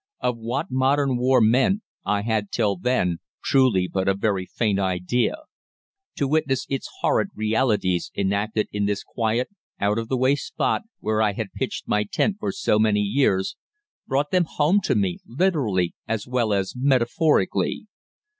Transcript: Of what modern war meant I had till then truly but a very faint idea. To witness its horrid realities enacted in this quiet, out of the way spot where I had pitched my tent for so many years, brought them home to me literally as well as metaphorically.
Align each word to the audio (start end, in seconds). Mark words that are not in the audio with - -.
Of 0.19 0.35
what 0.35 0.71
modern 0.71 1.15
war 1.17 1.39
meant 1.41 1.83
I 2.03 2.23
had 2.23 2.49
till 2.51 2.75
then 2.75 3.19
truly 3.43 3.87
but 3.87 4.07
a 4.07 4.15
very 4.15 4.47
faint 4.47 4.79
idea. 4.79 5.35
To 6.15 6.27
witness 6.27 6.65
its 6.69 6.89
horrid 7.01 7.27
realities 7.35 8.09
enacted 8.15 8.67
in 8.71 8.87
this 8.87 9.03
quiet, 9.03 9.49
out 9.79 9.99
of 9.99 10.07
the 10.07 10.17
way 10.17 10.33
spot 10.35 10.81
where 11.01 11.21
I 11.21 11.33
had 11.33 11.53
pitched 11.53 11.87
my 11.87 12.03
tent 12.03 12.37
for 12.39 12.51
so 12.51 12.79
many 12.79 13.01
years, 13.01 13.55
brought 14.07 14.31
them 14.31 14.45
home 14.45 14.79
to 14.85 14.95
me 14.95 15.19
literally 15.23 15.93
as 16.07 16.25
well 16.25 16.51
as 16.51 16.73
metaphorically. 16.75 17.85